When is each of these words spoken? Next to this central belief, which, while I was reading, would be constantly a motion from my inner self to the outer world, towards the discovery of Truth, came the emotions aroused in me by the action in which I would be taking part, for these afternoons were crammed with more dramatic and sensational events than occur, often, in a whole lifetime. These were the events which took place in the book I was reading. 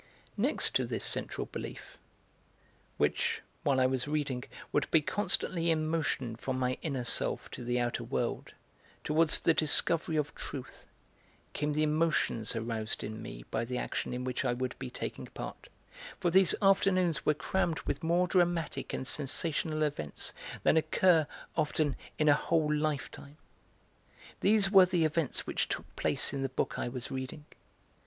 Next 0.35 0.73
to 0.77 0.85
this 0.87 1.05
central 1.05 1.45
belief, 1.45 1.99
which, 2.97 3.43
while 3.63 3.79
I 3.79 3.85
was 3.85 4.07
reading, 4.07 4.43
would 4.71 4.89
be 4.89 4.99
constantly 5.01 5.69
a 5.69 5.75
motion 5.75 6.35
from 6.35 6.57
my 6.57 6.79
inner 6.81 7.03
self 7.03 7.51
to 7.51 7.63
the 7.63 7.79
outer 7.79 8.03
world, 8.03 8.53
towards 9.03 9.37
the 9.37 9.53
discovery 9.53 10.15
of 10.15 10.33
Truth, 10.33 10.87
came 11.53 11.73
the 11.73 11.83
emotions 11.83 12.55
aroused 12.55 13.03
in 13.03 13.21
me 13.21 13.45
by 13.51 13.63
the 13.63 13.77
action 13.77 14.11
in 14.11 14.23
which 14.23 14.43
I 14.43 14.53
would 14.53 14.73
be 14.79 14.89
taking 14.89 15.27
part, 15.27 15.69
for 16.19 16.31
these 16.31 16.55
afternoons 16.63 17.23
were 17.23 17.35
crammed 17.35 17.81
with 17.81 18.01
more 18.03 18.27
dramatic 18.27 18.93
and 18.93 19.07
sensational 19.07 19.83
events 19.83 20.33
than 20.63 20.77
occur, 20.77 21.27
often, 21.55 21.95
in 22.17 22.27
a 22.27 22.33
whole 22.33 22.73
lifetime. 22.73 23.37
These 24.39 24.71
were 24.71 24.87
the 24.87 25.05
events 25.05 25.45
which 25.45 25.67
took 25.69 25.95
place 25.95 26.33
in 26.33 26.41
the 26.41 26.49
book 26.49 26.79
I 26.79 26.87
was 26.87 27.11
reading. 27.11 27.45